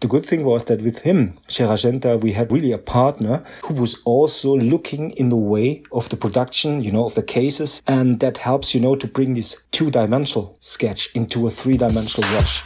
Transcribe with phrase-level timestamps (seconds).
[0.00, 3.72] The good thing was that with him, Gérald Genta, we had really a partner who
[3.72, 7.80] was also looking in the way of the production, you know, of the cases.
[7.86, 12.30] And that helps, you know, to bring this two dimensional sketch into a three dimensional
[12.34, 12.62] watch.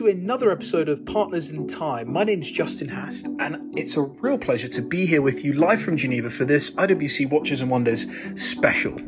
[0.00, 2.10] To another episode of Partners in Time.
[2.10, 5.52] My name is Justin Hast, and it's a real pleasure to be here with you
[5.52, 8.98] live from Geneva for this IWC Watches and Wonders special.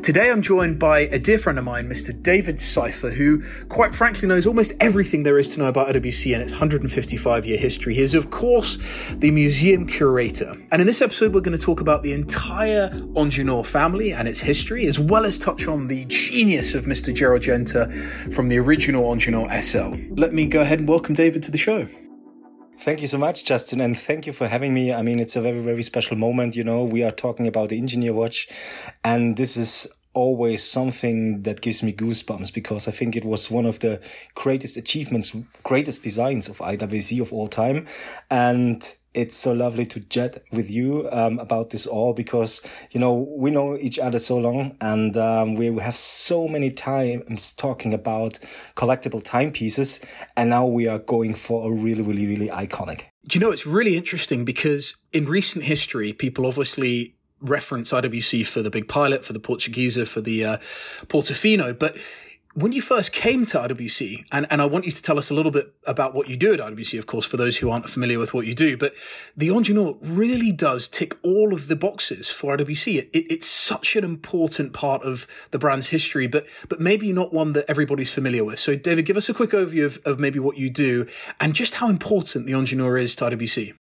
[0.00, 2.22] Today I'm joined by a dear friend of mine, Mr.
[2.22, 6.40] David Seyffer, who quite frankly knows almost everything there is to know about IWC and
[6.40, 7.96] its 155 year history.
[7.96, 8.78] He is, of course,
[9.16, 10.56] the museum curator.
[10.70, 14.38] And in this episode, we're going to talk about the entire Ingenieur family and its
[14.38, 17.12] history, as well as touch on the genius of Mr.
[17.12, 17.90] Gerald Genta
[18.30, 19.96] from the original Ingenieur SL.
[20.28, 21.88] Let me go ahead and welcome David to the show.
[22.80, 24.92] Thank you so much, Justin, and thank you for having me.
[24.92, 26.54] I mean, it's a very, very special moment.
[26.54, 28.46] You know, we are talking about the engineer watch,
[29.02, 33.64] and this is always something that gives me goosebumps because I think it was one
[33.64, 34.02] of the
[34.34, 37.86] greatest achievements, greatest designs of IWC of all time.
[38.30, 38.82] And
[39.18, 43.50] it's so lovely to chat with you um, about this all because you know we
[43.50, 48.38] know each other so long and um, we have so many times talking about
[48.76, 49.98] collectible timepieces
[50.36, 53.06] and now we are going for a really really really iconic.
[53.26, 58.62] Do you know it's really interesting because in recent history people obviously reference IWC for
[58.62, 60.58] the big pilot for the Portugieser for the uh,
[61.06, 61.96] Portofino but
[62.54, 65.34] when you first came to IWC, and, and I want you to tell us a
[65.34, 68.18] little bit about what you do at IWC, of course, for those who aren't familiar
[68.18, 68.94] with what you do, but
[69.36, 72.96] the Ingenieur really does tick all of the boxes for IWC.
[72.96, 77.32] It, it, it's such an important part of the brand's history, but, but maybe not
[77.32, 78.58] one that everybody's familiar with.
[78.58, 81.06] So, David, give us a quick overview of, of maybe what you do
[81.38, 83.74] and just how important the Ingenieur is to IWC.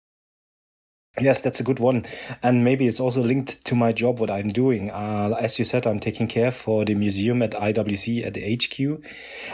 [1.20, 2.06] Yes, that's a good one.
[2.44, 4.92] And maybe it's also linked to my job, what I'm doing.
[4.92, 9.04] Uh, as you said, I'm taking care for the museum at IWC at the HQ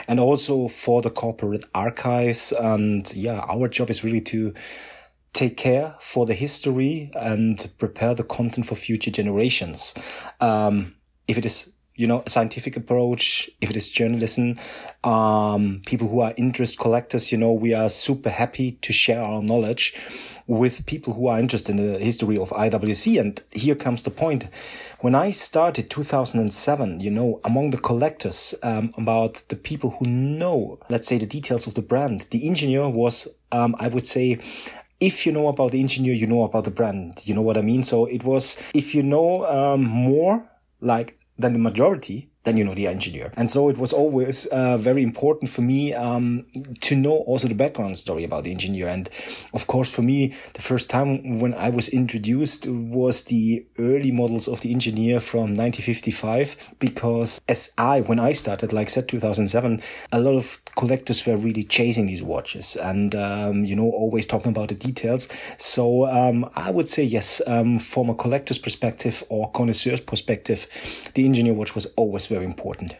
[0.06, 2.52] and also for the corporate archives.
[2.52, 4.52] And yeah, our job is really to
[5.32, 9.94] take care for the history and prepare the content for future generations.
[10.40, 10.94] Um,
[11.26, 14.58] if it is you know, a scientific approach, if it is journalism,
[15.04, 19.42] um, people who are interest collectors, you know, we are super happy to share our
[19.42, 19.94] knowledge
[20.48, 23.20] with people who are interested in the history of IWC.
[23.20, 24.48] And here comes the point.
[25.00, 30.80] When I started 2007, you know, among the collectors, um, about the people who know,
[30.88, 34.40] let's say, the details of the brand, the engineer was, um, I would say,
[34.98, 37.20] if you know about the engineer, you know about the brand.
[37.24, 37.84] You know what I mean?
[37.84, 40.50] So it was, if you know um, more,
[40.80, 43.32] like than the majority, then you know the engineer.
[43.36, 46.46] And so it was always uh, very important for me um,
[46.82, 48.86] to know also the background story about the engineer.
[48.86, 49.08] And
[49.52, 54.46] of course, for me, the first time when I was introduced was the early models
[54.46, 59.82] of the engineer from 1955, because as I, when I started, like I said, 2007,
[60.12, 64.50] a lot of collectors were really chasing these watches and, um, you know, always talking
[64.50, 65.28] about the details.
[65.56, 70.66] So um, I would say, yes, um, from a collector's perspective or connoisseur's perspective,
[71.14, 72.96] the engineer watch was always very important.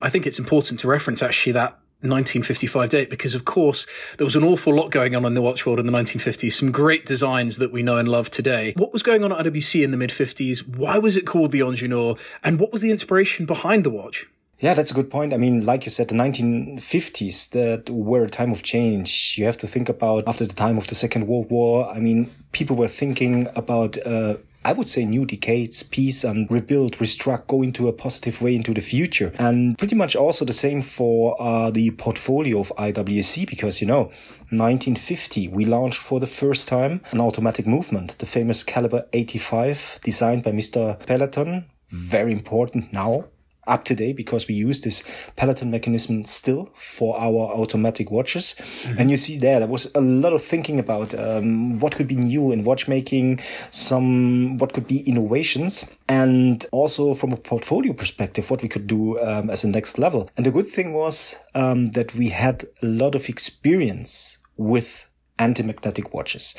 [0.00, 3.86] I think it's important to reference actually that 1955 date because of course
[4.18, 6.72] there was an awful lot going on in the watch world in the 1950s some
[6.72, 9.92] great designs that we know and love today what was going on at IWC in
[9.92, 13.84] the mid 50s why was it called the Ingenieur and what was the inspiration behind
[13.84, 14.26] the watch
[14.58, 15.34] yeah, that's a good point.
[15.34, 19.34] I mean, like you said, the 1950s that were a time of change.
[19.36, 21.90] You have to think about after the time of the Second World War.
[21.90, 26.98] I mean, people were thinking about uh, I would say new decades, peace and rebuild,
[26.98, 29.32] restruct, go into a positive way into the future.
[29.38, 34.12] And pretty much also the same for uh, the portfolio of IWC because, you know,
[34.50, 40.44] 1950, we launched for the first time an automatic movement, the famous Caliber 85 designed
[40.44, 40.98] by Mr.
[41.06, 41.64] Pellaton.
[41.88, 43.24] Very important now
[43.66, 45.02] up to date because we use this
[45.36, 48.54] Pellaton mechanism still for our automatic watches.
[48.58, 48.98] Mm-hmm.
[48.98, 52.16] And you see there, there was a lot of thinking about um, what could be
[52.16, 53.40] new in watchmaking,
[53.70, 59.20] some what could be innovations, and also from a portfolio perspective, what we could do
[59.20, 60.30] um, as a next level.
[60.36, 65.06] And the good thing was um, that we had a lot of experience with
[65.42, 66.54] anti-magnetic watches.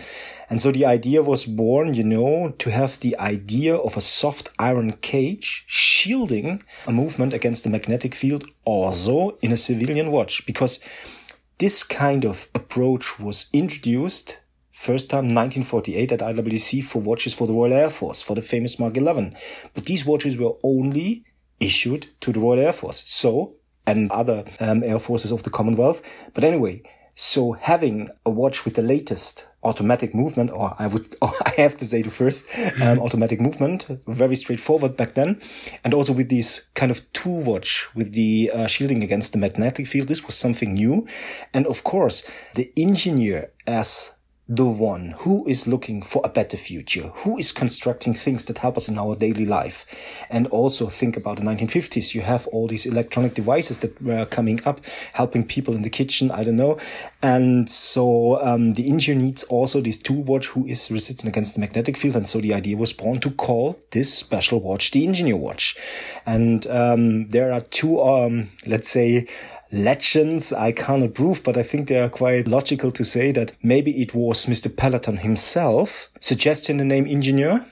[0.50, 4.50] And so the idea was born, you know, to have the idea of a soft
[4.60, 10.80] iron cage shielding a movement against the magnetic field also in a civilian watch because
[11.58, 14.40] this kind of approach was introduced
[14.74, 18.80] First time 1948 at IWC for watches for the Royal Air Force, for the famous
[18.80, 19.36] Mark 11.
[19.76, 21.26] But these watches were only
[21.60, 23.04] issued to the Royal Air Force.
[23.06, 23.54] So,
[23.86, 26.02] and other um, air forces of the Commonwealth.
[26.34, 26.82] But anyway,
[27.16, 31.78] so having a watch with the latest automatic movement, or I would, or I have
[31.78, 32.48] to say the first
[32.82, 35.42] um, automatic movement, very straightforward back then.
[35.84, 39.88] And also with these kind of two watch with the uh, shielding against the magnetic
[39.88, 40.08] field.
[40.08, 41.08] This was something new.
[41.54, 42.24] And of course,
[42.56, 44.12] the engineer as
[44.48, 48.76] the one who is looking for a better future, who is constructing things that help
[48.76, 49.86] us in our daily life.
[50.30, 52.14] And also think about the 1950s.
[52.14, 54.82] You have all these electronic devices that were coming up,
[55.14, 56.30] helping people in the kitchen.
[56.30, 56.78] I don't know.
[57.22, 61.62] And so, um, the engineer needs also this tool watch who is resistant against the
[61.62, 62.18] magnetic field.
[62.18, 65.78] And so the idea was born to call this special watch the engineer watch.
[66.26, 69.28] And, um, there are two, um, let's say,
[69.74, 74.02] legends I cannot prove, but I think they are quite logical to say that maybe
[74.02, 74.74] it was Mr.
[74.74, 77.66] Pellaton himself suggesting the name engineer.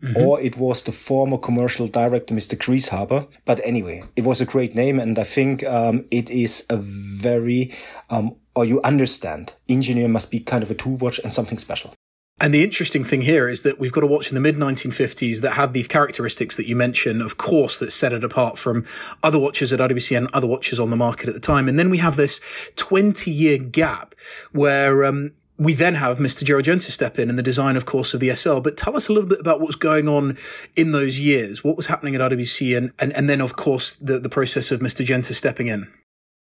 [0.00, 0.16] Mm-hmm.
[0.16, 2.56] Or it was the former commercial director, Mr.
[2.56, 3.26] Grieshaber.
[3.44, 5.00] But anyway, it was a great name.
[5.00, 7.74] And I think, um, it is a very,
[8.08, 11.94] um, or you understand, engineer must be kind of a tool watch and something special.
[12.40, 15.40] And the interesting thing here is that we've got a watch in the mid 1950s
[15.40, 18.84] that had these characteristics that you mentioned, of course, that set it apart from
[19.22, 21.68] other watches at IWC and other watches on the market at the time.
[21.68, 22.40] And then we have this
[22.76, 24.14] 20 year gap
[24.52, 26.44] where, um, we then have Mr.
[26.44, 28.60] Gérald Genta step in and the design, of course, of the SL.
[28.60, 30.38] But tell us a little bit about what's going on
[30.76, 31.64] in those years.
[31.64, 34.78] What was happening at IWC and, and, and then, of course, the, the process of
[34.78, 35.04] Mr.
[35.04, 35.92] Genta stepping in.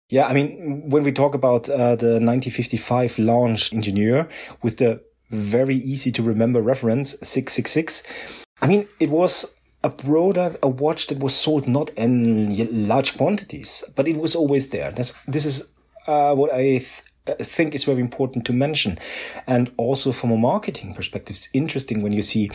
[0.10, 4.28] Yeah, I mean, when we talk about uh, the 1955 launch engineer
[4.64, 5.02] with the
[5.34, 8.04] very easy to remember reference 666.
[8.62, 9.54] I mean, it was
[9.84, 14.70] a product, a watch that was sold not in large quantities, but it was always
[14.70, 14.92] there.
[14.92, 15.68] That's, this is
[16.08, 18.98] uh, what I th- uh, think is very important to mention.
[19.46, 22.50] And also from a marketing perspective, it's interesting when you see,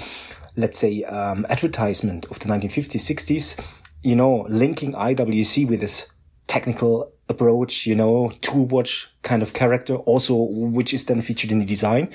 [0.56, 3.60] let's say, um, advertisement of the 1950s, 60s,
[4.02, 6.06] you know, linking IWC with this
[6.46, 11.58] technical approach, you know, tool watch kind of character, also, which is then featured in
[11.58, 12.10] the design.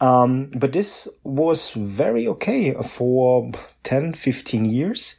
[0.00, 3.50] Um, but this was very okay for
[3.84, 5.16] 10, 15 years.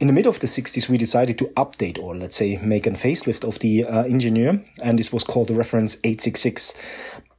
[0.00, 2.90] In the middle of the 60s, we decided to update or let's say make a
[2.90, 4.64] facelift of the uh, engineer.
[4.80, 6.74] And this was called the reference 866.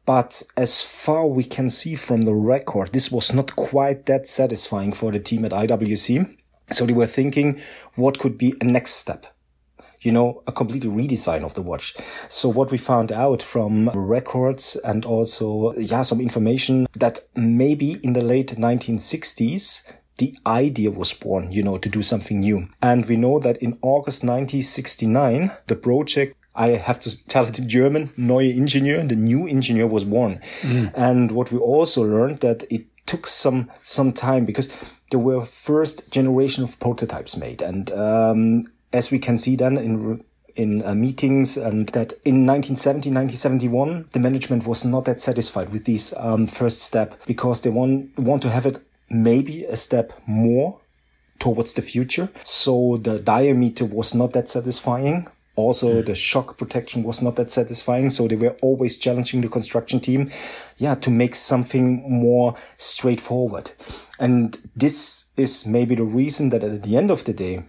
[0.05, 4.91] But as far we can see from the record, this was not quite that satisfying
[4.91, 6.35] for the team at IWC.
[6.71, 7.61] So they were thinking,
[7.95, 9.25] what could be a next step?
[10.01, 11.95] You know, a complete redesign of the watch.
[12.29, 18.13] So what we found out from records and also, yeah, some information that maybe in
[18.13, 19.83] the late 1960s,
[20.17, 22.67] the idea was born, you know, to do something new.
[22.81, 27.69] And we know that in August 1969, the project I have to tell it in
[27.69, 30.41] German, Neue Ingenieur, the new engineer was born.
[30.61, 30.91] Mm.
[30.93, 34.67] And what we also learned that it took some, some time because
[35.11, 37.61] there were first generation of prototypes made.
[37.61, 38.63] And, um,
[38.93, 40.23] as we can see then in
[40.55, 45.85] in uh, meetings and that in 1970 1971 the management was not that satisfied with
[45.85, 50.79] this um, first step because they want want to have it maybe a step more
[51.39, 52.29] towards the future.
[52.43, 55.27] So the diameter was not that satisfying.
[55.55, 56.05] Also mm.
[56.05, 58.09] the shock protection was not that satisfying.
[58.09, 60.29] So they were always challenging the construction team
[60.77, 63.71] yeah to make something more straightforward.
[64.19, 67.63] And this is maybe the reason that at the end of the day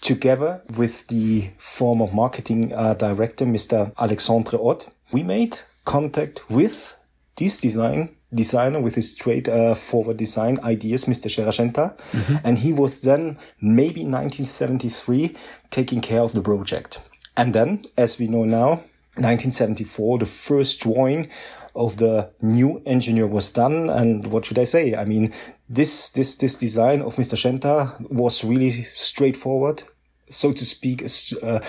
[0.00, 3.92] together with the former marketing uh, director, Mr.
[3.98, 6.98] Alexandre Ott, we made contact with
[7.36, 11.28] this design designer with his straight uh, forward design ideas, Mr.
[11.28, 11.96] Gérald Genta.
[12.12, 12.36] Mm-hmm.
[12.44, 15.36] And he was then maybe 1973
[15.70, 17.00] taking care of the project.
[17.36, 18.84] And then, as we know now,
[19.16, 21.26] 1974, the first drawing
[21.74, 23.90] of the new engineer was done.
[23.90, 24.94] And what should I say?
[24.94, 25.32] I mean,
[25.68, 27.36] this, this, this design of Mr.
[27.36, 29.82] Genta was really straightforward,
[30.30, 31.02] so to speak,
[31.42, 31.60] uh,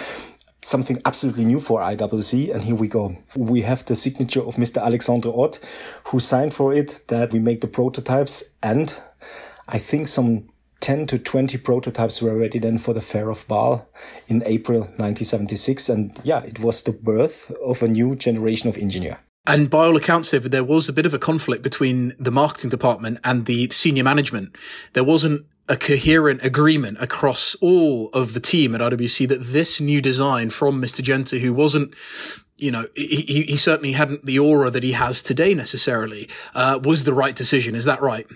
[0.62, 2.54] something absolutely new for IWC.
[2.54, 3.18] And here we go.
[3.36, 4.82] We have the signature of Mr.
[4.82, 5.60] Alexandre Ott,
[6.06, 8.44] who signed for it that we make the prototypes.
[8.62, 8.96] And
[9.68, 10.50] I think some
[10.82, 13.90] 10 to 20 prototypes were ready then for the Fair of Basel
[14.28, 15.90] in April 1976.
[15.90, 19.20] And yeah, it was the birth of a new generation of engineer.
[19.48, 22.70] And by all accounts, David, there was a bit of a conflict between the marketing
[22.70, 24.56] department and the senior management.
[24.94, 30.02] There wasn't a coherent agreement across all of the team at IWC that this new
[30.02, 31.02] design from Mr.
[31.02, 31.96] Genta, who wasn't
[32.58, 37.06] you know, he, he certainly hadn't the aura that he has today necessarily, uh, was
[37.06, 37.74] the right decision.
[37.74, 38.28] Is that right?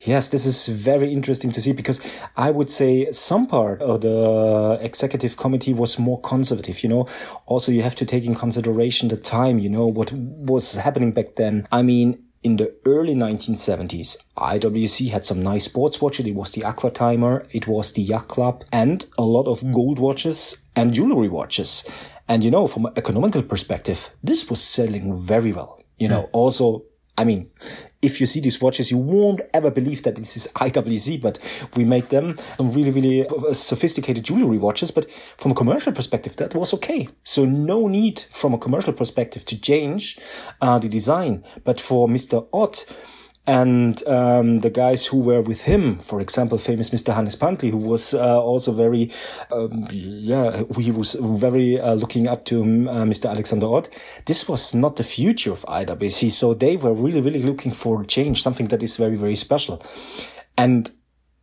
[0.00, 2.00] Yes, this is very interesting to see because
[2.36, 7.06] I would say some part of the executive committee was more conservative, you know.
[7.46, 11.36] Also, you have to take in consideration the time, you know, what was happening back
[11.36, 11.68] then.
[11.70, 16.26] I mean, in the early 1970s, IWC had some nice sports watches.
[16.26, 19.98] It was the Aqua Timer, it was the Yacht Club, and a lot of gold
[19.98, 21.84] watches and jewelry watches.
[22.28, 25.82] And you know, from an economical perspective, this was selling very well.
[25.96, 26.30] You know, mm.
[26.32, 26.84] also
[27.16, 27.50] I mean,
[28.02, 31.38] if you see these watches, you won't ever believe that this is IWC, but
[31.76, 34.90] we made them some really, really sophisticated jewelry watches.
[34.90, 37.08] But from a commercial perspective, that was okay.
[37.22, 40.18] So no need from a commercial perspective to change
[40.60, 41.44] uh, the design.
[41.62, 42.46] But for Mr.
[42.52, 42.84] Ott,
[43.46, 47.14] and um, the guys who were with him, for example, famous Mr.
[47.14, 49.10] Hannes Pantli, who was uh, also very,
[49.52, 53.28] um, yeah, he was very uh, looking up to um, uh, Mr.
[53.28, 53.90] Alexander Ott.
[54.24, 58.42] This was not the future of IWC, so they were really, really looking for change,
[58.42, 59.82] something that is very, very special.
[60.56, 60.90] And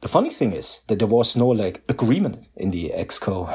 [0.01, 3.47] the funny thing is that there was no like agreement in the exco.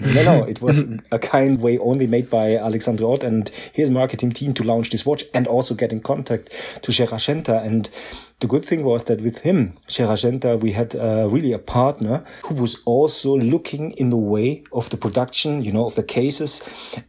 [0.14, 4.30] no, no, it was a kind way only made by Alexander Ott and his marketing
[4.30, 6.50] team to launch this watch and also get in contact
[6.82, 7.60] to Gérald Genta.
[7.60, 7.90] And
[8.38, 12.22] the good thing was that with him, Gérald Genta, we had uh, really a partner
[12.44, 16.62] who was also looking in the way of the production, you know, of the cases.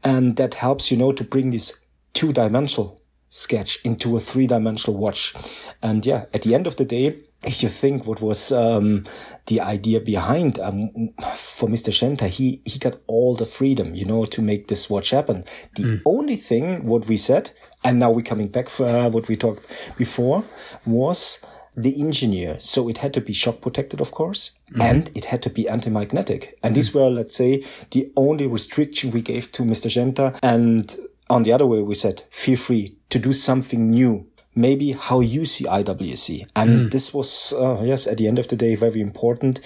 [0.04, 1.72] And that helps, you know, to bring this
[2.14, 5.36] two dimensional sketch into a three dimensional watch.
[5.84, 9.04] And yeah, at the end of the day, if you think what was um,
[9.46, 10.90] the idea behind um,
[11.36, 11.92] for Mr.
[11.92, 15.46] Genta, he he got all the freedom, you know, to make this watch happen.
[15.76, 16.02] The mm.
[16.06, 17.52] only thing what we said,
[17.84, 20.44] and now we're coming back for uh, what we talked before,
[20.86, 21.40] was
[21.76, 22.58] the engineer.
[22.60, 24.82] So it had to be shock protected, of course, mm.
[24.82, 26.58] and it had to be anti-magnetic.
[26.64, 26.76] And mm.
[26.76, 29.90] these were, let's say, the only restriction we gave to Mr.
[29.90, 30.38] Genta.
[30.42, 30.96] And
[31.30, 35.46] on the other way, we said, feel free to do something new maybe how you
[35.46, 36.48] see IWC.
[36.56, 36.92] And mm.
[36.92, 39.60] this was, uh, yes, at the end of the day, very important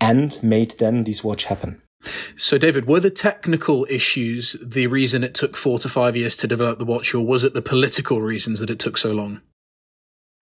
[0.00, 1.82] and made then this watch happen.
[2.36, 6.46] So, David, were the technical issues the reason it took four to five years to
[6.46, 9.40] develop the watch, or was it the political reasons that it took so long?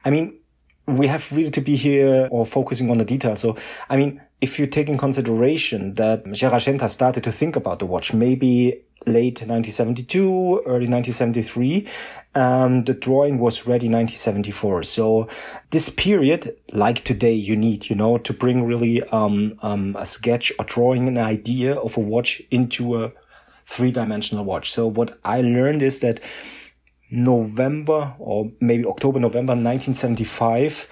[0.05, 0.39] I mean,
[0.87, 3.41] we have really to be here or focusing on the details.
[3.41, 3.57] So,
[3.89, 8.13] I mean, if you take in consideration that Gerard started to think about the watch,
[8.13, 11.87] maybe late 1972, early 1973.
[12.37, 14.83] and the drawing was ready 1974.
[14.83, 15.29] So
[15.71, 20.53] this period, like today, you need, you know, to bring really, um, um, a sketch
[20.59, 23.13] or drawing an idea of a watch into a
[23.67, 24.73] three dimensional watch.
[24.73, 26.21] So what I learned is that
[27.11, 30.89] November or maybe October, November 1975,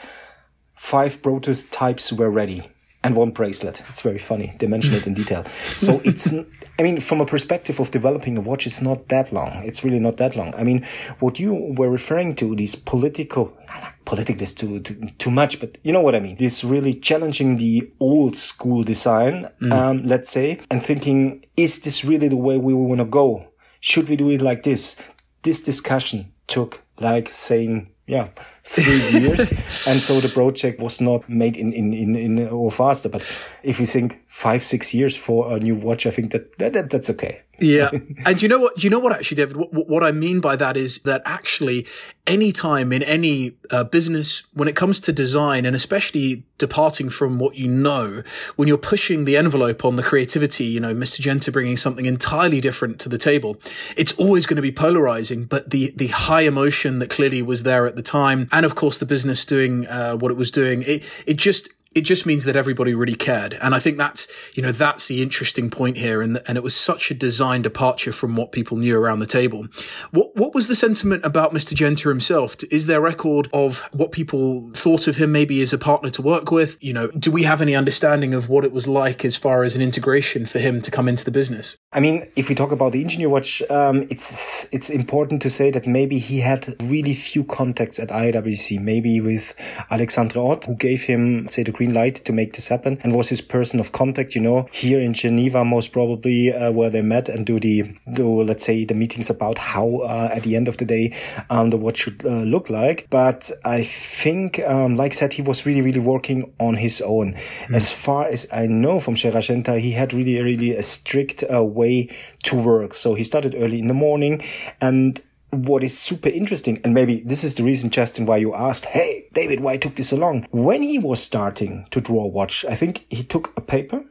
[0.76, 2.71] five prototypes were ready
[3.04, 3.82] and one bracelet.
[3.88, 4.54] It's very funny.
[4.58, 5.44] They mention it in detail.
[5.74, 6.32] So it's,
[6.78, 9.62] I mean, from a perspective of developing a watch, it's not that long.
[9.64, 10.54] It's really not that long.
[10.54, 10.86] I mean,
[11.18, 13.56] what you were referring to, these political,
[14.04, 16.36] political is too, too, too much, but you know what I mean?
[16.36, 19.72] This really challenging the old school design, mm.
[19.72, 23.48] um, let's say, and thinking, is this really the way we want to go?
[23.80, 24.96] Should we do it like this?
[25.42, 28.28] This discussion took like saying yeah
[28.64, 29.52] three years
[29.88, 33.22] and so the project was not made in, in in in or faster but
[33.62, 36.88] if you think five six years for a new watch i think that, that, that
[36.88, 37.90] that's okay yeah.
[38.24, 40.76] And you know what, you know what actually, David, what, what, I mean by that
[40.76, 41.86] is that actually
[42.26, 47.40] any time in any uh, business, when it comes to design and especially departing from
[47.40, 48.22] what you know,
[48.54, 51.20] when you're pushing the envelope on the creativity, you know, Mr.
[51.20, 53.60] Genta bringing something entirely different to the table,
[53.96, 55.44] it's always going to be polarizing.
[55.44, 58.98] But the, the high emotion that clearly was there at the time, and of course
[58.98, 62.56] the business doing uh, what it was doing, it, it just, it just means that
[62.56, 63.54] everybody really cared.
[63.54, 66.22] And I think that's, you know, that's the interesting point here.
[66.22, 69.66] And, and it was such a design departure from what people knew around the table.
[70.10, 71.74] What, what was the sentiment about Mr.
[71.74, 72.56] Genta himself?
[72.70, 76.50] Is there record of what people thought of him maybe as a partner to work
[76.50, 76.76] with?
[76.80, 79.76] You know, do we have any understanding of what it was like as far as
[79.76, 81.76] an integration for him to come into the business?
[81.92, 85.70] I mean, if we talk about the engineer watch, um, it's, it's important to say
[85.70, 89.54] that maybe he had really few contacts at IWC, maybe with
[89.90, 93.28] Alexandre Ott, who gave him, say, the green light to make this happen and was
[93.28, 97.28] his person of contact, you know, here in Geneva, most probably, uh, where they met
[97.28, 100.76] and do the, do, let's say, the meetings about how, uh, at the end of
[100.76, 101.12] the day,
[101.50, 103.08] um, the watch should uh, look like.
[103.10, 107.34] But I think, um, like I said, he was really, really working on his own.
[107.34, 107.74] Mm.
[107.74, 111.64] As far as I know from Gérald Genta, he had really, really a strict uh,
[111.64, 112.08] way
[112.44, 112.94] to work.
[112.94, 114.40] So he started early in the morning
[114.80, 115.20] and
[115.52, 119.28] what is super interesting, and maybe this is the reason, Justin, why you asked, Hey,
[119.34, 120.46] David, why took this so long?
[120.50, 124.02] When he was starting to draw a watch, I think he took a paper,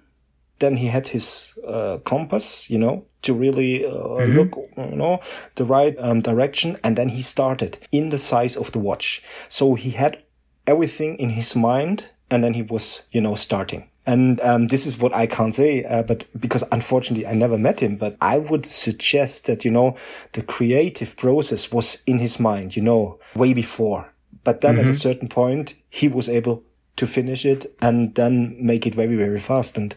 [0.59, 4.37] then he had his uh, compass, you know, to really uh, mm-hmm.
[4.37, 5.19] look, you know,
[5.55, 9.23] the right um, direction, and then he started in the size of the watch.
[9.49, 10.23] So he had
[10.67, 13.89] everything in his mind, and then he was, you know, starting.
[14.05, 17.81] And um, this is what I can't say, uh, but because unfortunately I never met
[17.81, 19.95] him, but I would suggest that, you know,
[20.33, 24.11] the creative process was in his mind, you know, way before.
[24.43, 24.79] But then mm-hmm.
[24.79, 24.97] at a mm-hmm.
[24.97, 26.63] certain point, he was able
[26.95, 29.77] to finish it and then make it very, very fast.
[29.77, 29.95] And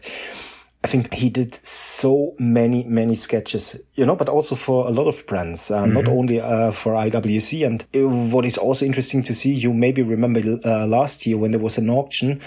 [0.83, 5.07] I think he did so many, many sketches, you know, but also for a lot
[5.07, 5.93] of brands, uh, mm-hmm.
[5.93, 7.65] not only uh, for IWC.
[7.65, 11.59] And what is also interesting to see, you maybe remember uh, last year when there
[11.59, 12.39] was an auction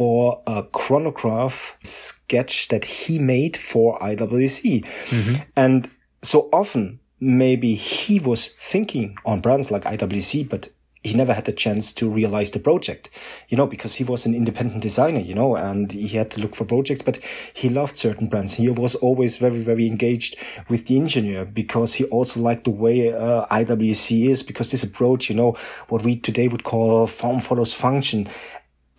[0.00, 4.82] for a chronograph sketch that he made for IWC.
[4.82, 5.42] Mm-hmm.
[5.56, 5.90] And
[6.22, 10.70] so often, maybe he was thinking on brands like IWC, but
[11.02, 13.10] he never had the chance to realize the project,
[13.50, 16.54] you know, because he was an independent designer, you know, and he had to look
[16.54, 17.18] for projects, but
[17.52, 18.54] he loved certain brands.
[18.54, 20.36] He was always very, very engaged
[20.70, 25.28] with the engineer because he also liked the way uh, IWC is because this approach,
[25.28, 25.56] you know,
[25.88, 28.26] what we today would call form follows function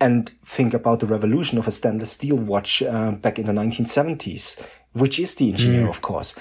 [0.02, 4.62] and think about the revolution of a stainless steel watch uh, back in the 1970s
[4.94, 5.90] which is the engineer, mm.
[5.90, 6.36] of course.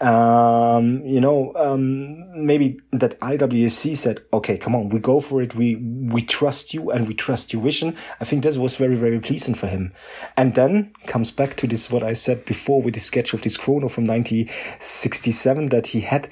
[0.00, 5.56] Um, you know, um, maybe that IWC said, okay, come on, we go for it.
[5.56, 7.96] We, we trust you and we trust your vision.
[8.20, 9.92] I think that was very, very pleasing for him.
[10.36, 13.56] And then comes back to this, what I said before with the sketch of this
[13.56, 16.28] chrono from 1967 that he had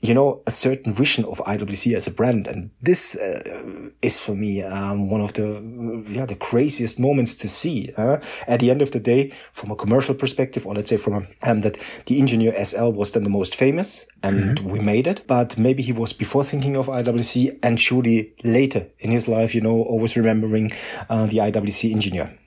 [0.00, 2.46] you know, a certain vision of IWC as a brand.
[2.46, 7.48] And this uh, is for me um, one of the yeah the craziest moments to
[7.48, 7.90] see.
[7.96, 11.14] Uh, at the end of the day, from a commercial perspective, or let's say from
[11.14, 14.68] a, um, that the engineer SL was then the most famous, and mm-hmm.
[14.68, 15.26] we made it.
[15.26, 19.60] But maybe he was before thinking of IWC, and surely later in his life, you
[19.60, 20.70] know, always remembering
[21.08, 22.38] uh, the IWC engineer.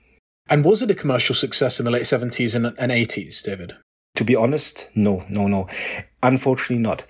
[0.48, 3.72] And was it a commercial success in the late seventies and eighties, David?
[4.16, 5.68] To be honest, no, no, no.
[6.22, 7.06] Unfortunately, not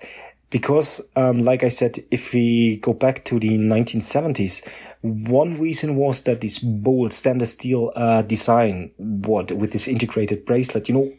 [0.51, 4.67] because, um, like I said, if we go back to the 1970s,
[5.01, 10.87] one reason was that this bold stainless steel uh, design, what with this integrated bracelet,
[10.87, 11.11] you know,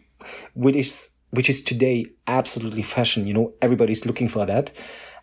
[0.54, 3.26] which is which is today absolutely fashion.
[3.26, 4.70] You know, everybody's looking for that.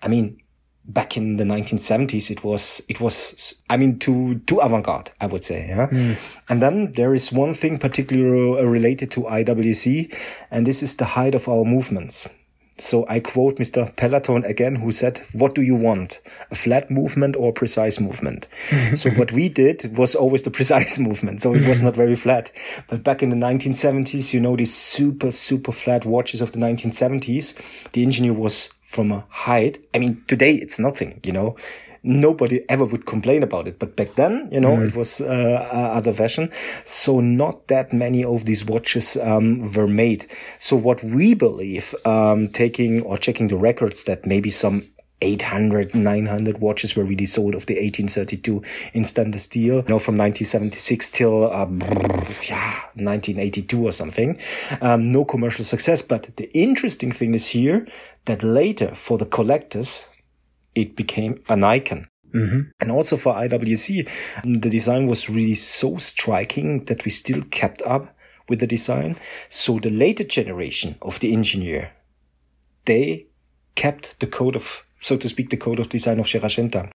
[0.02, 0.42] I mean,
[0.86, 5.28] back in the 1970s, it was it was I mean too too avant garde, I
[5.28, 5.68] would say.
[5.68, 5.88] Yeah?
[5.88, 6.42] Mm.
[6.50, 10.14] And then there is one thing particularly related to IWC,
[10.50, 12.28] and this is the height of our movements.
[12.80, 13.96] So I quote Mr.
[13.96, 16.22] Pellaton again, who said, what do you want?
[16.50, 18.48] A flat movement or a precise movement?
[18.94, 21.42] so what we did was always the precise movement.
[21.42, 22.52] So it was not very flat.
[22.88, 27.92] But back in the 1970s, you know, these super, super flat watches of the 1970s,
[27.92, 29.78] the engineer was from a height.
[29.94, 31.56] I mean, today it's nothing, you know,
[32.04, 33.80] nobody ever would complain about it.
[33.80, 34.88] But back then, you know, mm.
[34.88, 35.26] it was uh,
[35.94, 36.52] other fashion.
[36.84, 40.26] So not that many of these watches um, were made.
[40.60, 44.88] So what we believe, um, taking or checking the records, that maybe some
[45.22, 50.16] 800, 900 watches were really sold of the 1832 in stainless steel, you know, from
[50.16, 51.80] 1976 till, um,
[52.48, 54.40] yeah, 1982 or something.
[54.82, 56.02] Um, no commercial success.
[56.02, 57.86] But the interesting thing is here
[58.26, 60.06] that later for the collectors,
[60.76, 62.08] it became an icon.
[62.34, 62.62] Mm-hmm.
[62.80, 64.08] And also for IWC,
[64.44, 68.16] the design was really so striking that we still kept up
[68.48, 69.18] with the design.
[69.50, 71.92] So the later generation of the engineer,
[72.86, 73.28] they
[73.76, 76.92] kept the code of, so to speak, the code of design of Gérald Genta.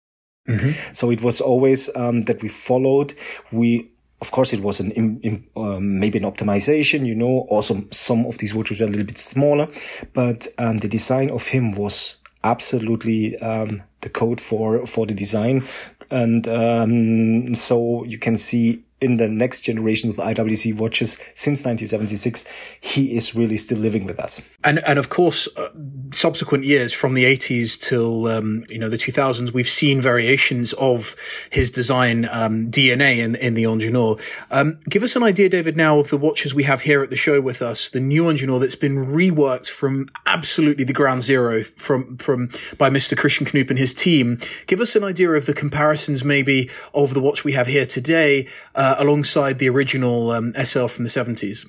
[0.48, 0.92] Mm-hmm.
[0.94, 3.14] So it was always um, that we followed.
[3.52, 7.46] We of course, it was an in, in, um, maybe an optimization, you know.
[7.48, 9.66] Also, some of these watches were a little bit smaller,
[10.12, 15.62] but um, the design of him was absolutely um, the code for for the design,
[16.10, 22.44] and um, so you can see in the next generation of IWC watches since 1976,
[22.80, 24.40] he is really still living with us.
[24.62, 25.70] And and of course, uh,
[26.12, 31.16] subsequent years from the 80s till um, you know the 2000s, we've seen variations of
[31.50, 34.16] his design um, DNA in in the Ingenieur.
[34.50, 37.16] Um, give us an idea, David, now of the watches we have here at the
[37.16, 37.88] show with us.
[37.88, 43.16] The new Ingenieur that's been reworked from absolutely the ground zero from from by Mr.
[43.16, 44.38] Christian Knoop and his team.
[44.66, 48.46] Give us an idea of the comparisons, maybe of the watch we have here today.
[48.74, 51.66] Uh, alongside the original um, SL from the 70s?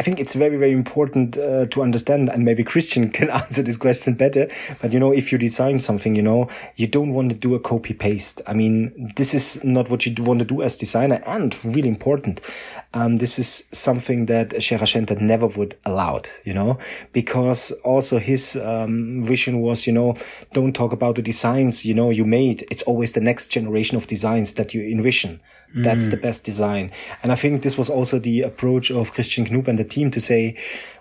[0.00, 3.76] I think it's very, very important uh, to understand, and maybe Christian can answer this
[3.76, 4.48] question better.
[4.80, 7.60] But you know, if you design something, you know, you don't want to do a
[7.60, 8.40] copy paste.
[8.46, 12.40] I mean, this is not what you want to do as designer, and really important.
[12.94, 16.78] Um, this is something that Gérald Genta never would allow, you know,
[17.12, 20.16] because also his um, vision was, you know,
[20.54, 22.62] don't talk about the designs, you know, you made.
[22.70, 25.40] It's always the next generation of designs that you envision.
[25.74, 26.10] That's mm.
[26.10, 26.90] the best design.
[27.22, 30.20] And I think this was also the approach of Christian Knoop and the team to
[30.20, 30.56] say,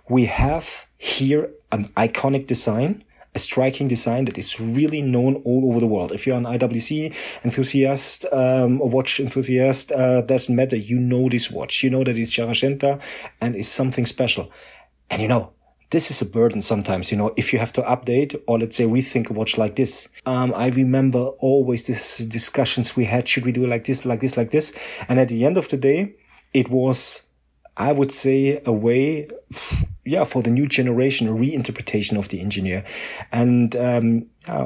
[0.09, 3.03] we have here an iconic design,
[3.35, 6.11] a striking design that is really known all over the world.
[6.11, 10.75] If you're an IWC enthusiast, um, a watch enthusiast, uh, doesn't matter.
[10.75, 11.83] You know this watch.
[11.83, 12.99] You know that it's Gérald Genta
[13.39, 14.51] and it's something special.
[15.11, 15.53] And you know,
[15.91, 18.85] this is a burden sometimes, you know, if you have to update or let's say
[18.85, 20.07] rethink a watch like this.
[20.25, 23.27] Um, I remember always these discussions we had.
[23.27, 24.71] Should we do it like this, like this, like this?
[25.07, 26.15] And at the end of the day,
[26.53, 27.23] it was
[27.77, 29.29] I would say, a way,
[30.05, 32.83] yeah, for the new generation, a reinterpretation of the engineer.
[33.31, 34.65] And, um, yeah,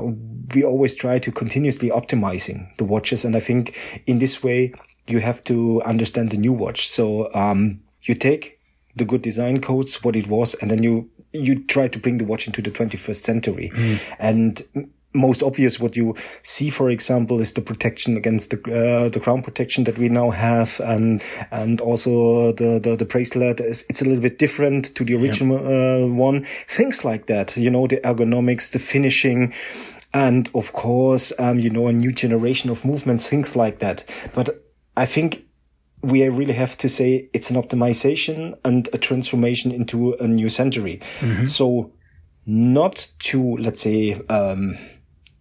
[0.54, 3.26] we always try to continuously optimizing the watches.
[3.26, 4.74] And I think in this way,
[5.08, 6.88] you have to understand the new watch.
[6.88, 8.60] So, um, you take
[8.96, 12.26] the good design codes, what it was, and then you, you try to bring the
[12.26, 13.72] watch into the 21st century.
[13.74, 14.16] Mm.
[14.20, 19.20] And most obvious what you see, for example, is the protection against the uh, the
[19.20, 21.22] crown protection that we now have, and
[21.52, 25.60] and also the the, the bracelet is it's a little bit different to the original
[25.60, 26.06] yeah.
[26.06, 26.46] uh, one.
[26.68, 29.54] Things like that, you know, the ergonomics, the finishing.
[30.16, 34.06] And of course, um, you know, a new generation of movements, things like that.
[34.36, 34.50] But
[34.96, 35.46] I think
[36.04, 41.00] we really have to say it's an optimization and a transformation into a new century.
[41.20, 41.46] Mm-hmm.
[41.46, 41.94] So
[42.46, 44.78] not to, let's say, um,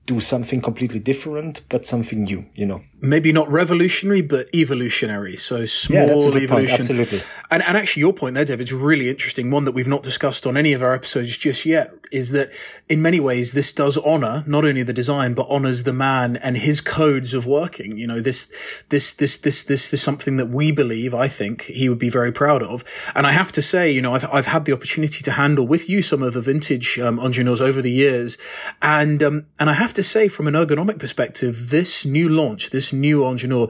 [0.06, 2.82] do something completely different, but something new, you know.
[3.04, 5.36] Maybe not revolutionary, but evolutionary.
[5.36, 6.76] So small yeah, that's a good evolution.
[6.76, 7.18] Absolutely.
[7.50, 9.50] And, and actually, your point there, David, is really interesting.
[9.50, 12.52] One that we've not discussed on any of our episodes just yet is that
[12.88, 16.58] in many ways, this does honor not only the design, but honors the man and
[16.58, 17.96] his codes of working.
[17.98, 21.88] You know, this, this, this, this, this is something that we believe, I think he
[21.88, 22.84] would be very proud of.
[23.16, 25.88] And I have to say, you know, I've, I've had the opportunity to handle with
[25.88, 28.38] you some of the vintage, um, over the years.
[28.80, 32.91] And, um, and I have to say, from an ergonomic perspective, this new launch, this
[32.92, 33.68] new Ingenieur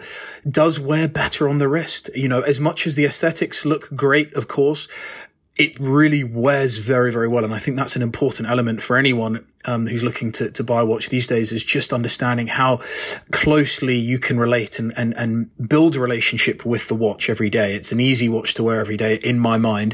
[0.48, 2.10] does wear better on the wrist.
[2.14, 4.88] You know, as much as the aesthetics look great, of course,
[5.56, 7.44] it really wears very, very well.
[7.44, 10.80] And I think that's an important element for anyone um, who's looking to, to buy
[10.80, 12.80] a watch these days is just understanding how
[13.30, 17.74] closely you can relate and, and, and build a relationship with the watch every day.
[17.74, 19.92] It's an easy watch to wear every day in my mind.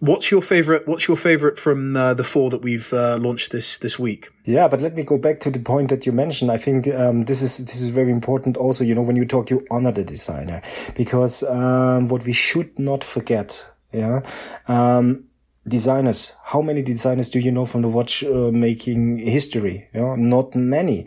[0.00, 0.88] What's your favorite?
[0.88, 4.30] What's your favorite from uh, the four that we've uh, launched this, this week?
[4.44, 6.50] Yeah, but let me go back to the point that you mentioned.
[6.50, 8.56] I think um, this is this is very important.
[8.56, 10.62] Also, you know, when you talk, you honor the designer
[10.94, 13.64] because um, what we should not forget
[13.96, 14.20] yeah.
[14.68, 15.24] Um,
[15.66, 16.34] designers.
[16.44, 19.88] How many designers do you know from the watch uh, making history?
[19.92, 21.06] Yeah, not many.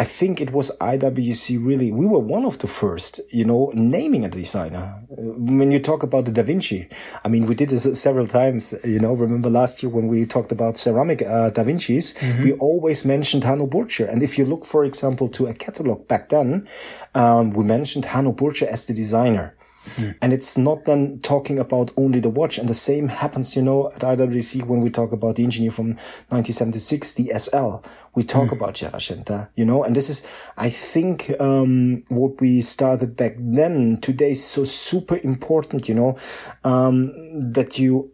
[0.00, 4.24] I think it was IWC really, we were one of the first, you know, naming
[4.24, 5.04] a designer.
[5.10, 6.88] Uh, when you talk about the Da Vinci,
[7.24, 10.52] I mean, we did this several times, you know, remember last year when we talked
[10.52, 12.44] about ceramic uh, Da Vinci's, mm-hmm.
[12.44, 16.28] we always mentioned Hanno Burtscher And if you look, for example, to a catalog back
[16.28, 16.68] then,
[17.16, 19.56] um, we mentioned Hanno Burtscher as the designer.
[19.96, 20.16] Mm.
[20.20, 22.58] And it's not then talking about only the watch.
[22.58, 25.88] And the same happens, you know, at IWC when we talk about the engineer from
[26.28, 27.86] 1976, the SL.
[28.14, 28.52] We talk mm.
[28.52, 33.34] about Gérald Genta, you know, and this is, I think, um, what we started back
[33.38, 36.16] then today is so super important, you know,
[36.64, 38.12] um, that you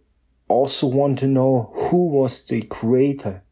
[0.48, 3.43] also want to know who was the creator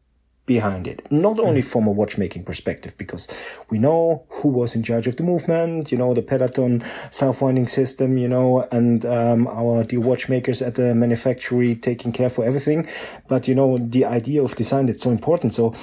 [0.45, 1.09] behind it.
[1.11, 1.71] Not only mm.
[1.71, 3.27] from a watchmaking perspective, because
[3.69, 8.17] we know who was in charge of the movement, you know, the Pellaton self-winding system,
[8.17, 12.87] you know, and um, our the watchmakers at the manufactory taking care for everything.
[13.27, 15.53] But you know, the idea of design that's so important.
[15.53, 15.73] So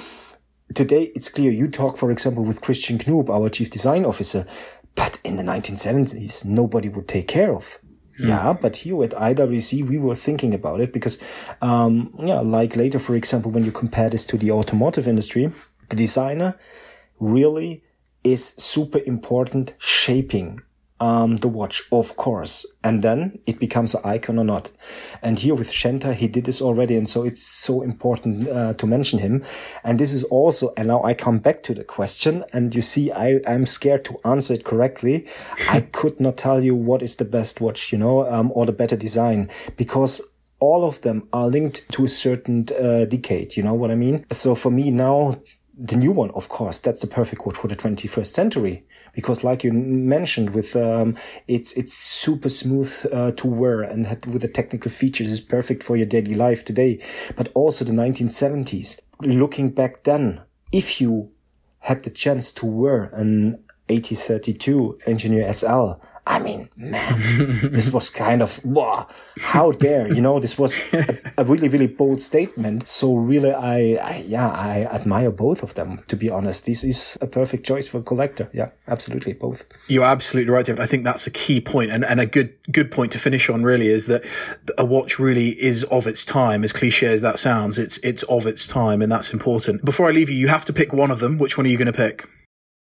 [0.73, 4.45] today it's clear you talk, for example, with Christian Knoop, our chief design officer.
[4.93, 7.79] But in the 1970s, nobody would take care of
[8.27, 11.17] yeah, but here at IWC, we were thinking about it because,
[11.61, 15.51] um, yeah, like later, for example, when you compare this to the automotive industry,
[15.89, 16.55] the designer
[17.19, 17.83] really
[18.23, 20.59] is super important shaping
[21.01, 22.65] um, the watch, of course.
[22.83, 24.71] And then it becomes an icon or not.
[25.21, 26.95] And here with Genta, he did this already.
[26.95, 29.43] And so it's so important uh, to mention him.
[29.83, 32.45] And this is also, and now I come back to the question.
[32.53, 35.27] And you see, I, I'm scared to answer it correctly.
[35.69, 38.71] I could not tell you what is the best watch, you know, um, or the
[38.71, 40.21] better design because
[40.59, 43.57] all of them are linked to a certain uh, decade.
[43.57, 44.27] You know what I mean?
[44.31, 45.41] So for me now,
[45.83, 49.63] the new one, of course, that's the perfect watch for the 21st century because, like
[49.63, 51.17] you mentioned, with um,
[51.47, 55.97] it's it's super smooth uh, to wear and with the technical features is perfect for
[55.97, 57.01] your daily life today.
[57.35, 58.99] But also the 1970s.
[59.21, 60.41] Looking back then,
[60.71, 61.31] if you
[61.79, 65.93] had the chance to wear an 8032 engineer SL,
[66.27, 69.07] I mean, man, this was kind of, wow,
[69.39, 72.87] how dare, you know, this was a, a, really, really bold statement.
[72.87, 76.67] So really, I, I, yeah, I admire both of them, to be honest.
[76.67, 78.49] This is a perfect choice for a collector.
[78.53, 79.33] Yeah, absolutely.
[79.33, 79.65] Both.
[79.87, 80.81] You're absolutely right, David.
[80.81, 83.63] I think that's a key point and, and a good, good point to finish on
[83.63, 84.23] really is that
[84.77, 87.79] a watch really is of its time, as cliche as that sounds.
[87.79, 89.83] It's, it's of its time and that's important.
[89.83, 91.39] Before I leave you, you have to pick one of them.
[91.39, 92.27] Which one are you going to pick?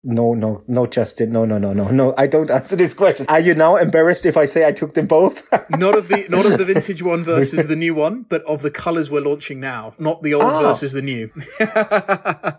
[0.03, 1.31] No, no, no, Justin.
[1.31, 2.13] No, no, no, no, no.
[2.17, 3.25] I don't answer this question.
[3.29, 5.47] Are you now embarrassed if I say I took them both?
[5.71, 8.71] not of the not of the vintage one versus the new one, but of the
[8.71, 10.61] colors we're launching now, not the old ah.
[10.61, 11.29] versus the new.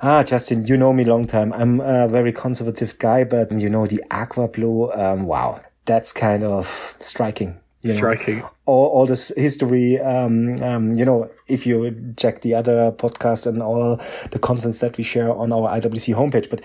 [0.00, 1.52] ah, Justin, you know me long time.
[1.52, 4.92] I'm a very conservative guy, but you know the aqua blue.
[4.92, 7.58] Um, wow, that's kind of striking
[7.92, 8.38] striking.
[8.38, 13.46] Know, all, all this history, um, um, you know, if you check the other podcast
[13.46, 13.96] and all
[14.30, 16.60] the contents that we share on our IWC homepage, but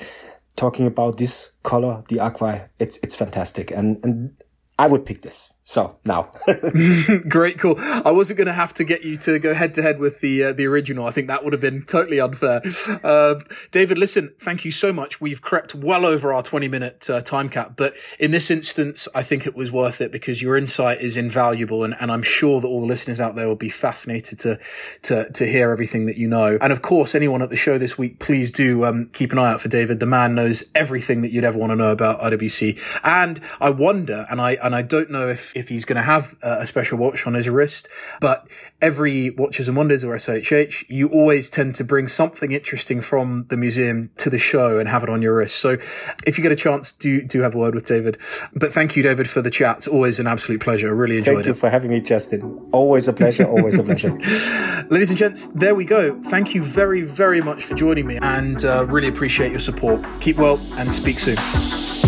[0.55, 3.71] talking about this color, the aqua, it's, it's fantastic.
[3.71, 4.35] And, and
[4.77, 5.53] I would pick this.
[5.69, 6.31] So now,
[7.29, 7.75] great, cool.
[7.77, 10.45] I wasn't going to have to get you to go head to head with the
[10.45, 11.05] uh, the original.
[11.05, 12.63] I think that would have been totally unfair.
[13.03, 13.35] Uh,
[13.69, 15.21] David, listen, thank you so much.
[15.21, 19.21] We've crept well over our twenty minute uh, time cap, but in this instance, I
[19.21, 22.67] think it was worth it because your insight is invaluable, and, and I'm sure that
[22.67, 24.59] all the listeners out there will be fascinated to
[25.03, 26.57] to to hear everything that you know.
[26.63, 29.51] And of course, anyone at the show this week, please do um, keep an eye
[29.51, 29.99] out for David.
[29.99, 34.25] The man knows everything that you'd ever want to know about IWC, and I wonder,
[34.31, 37.27] and I and I don't know if if he's going to have a special watch
[37.27, 37.87] on his wrist.
[38.21, 38.47] But
[38.81, 43.57] every Watches and Wonders or SIHH, you always tend to bring something interesting from the
[43.57, 45.57] museum to the show and have it on your wrist.
[45.57, 45.77] So
[46.25, 48.17] if you get a chance, do do have a word with David.
[48.53, 49.77] But thank you, David, for the chat.
[49.77, 50.87] It's always an absolute pleasure.
[50.87, 51.43] I really enjoyed it.
[51.43, 52.69] Thank you for having me, Justin.
[52.71, 53.45] Always a pleasure.
[53.45, 54.11] Always a pleasure.
[54.89, 56.19] Ladies and gents, there we go.
[56.23, 60.03] Thank you very, very much for joining me and uh, really appreciate your support.
[60.21, 61.98] Keep well and speak soon.